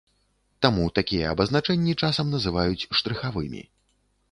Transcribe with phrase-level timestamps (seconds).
[0.65, 3.61] Таму такія абазначэнні часам называюць штрыхавымі.